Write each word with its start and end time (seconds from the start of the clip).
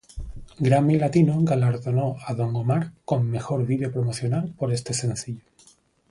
Grammy 0.59 0.97
Latino 0.97 1.37
galardonó 1.43 2.17
a 2.25 2.33
Don 2.33 2.55
Omar 2.55 2.91
con 3.05 3.29
"Mejor 3.29 3.67
Video 3.67 3.91
Promocional" 3.91 4.51
por 4.57 4.73
este 4.73 4.95
sencillo. 4.95 5.43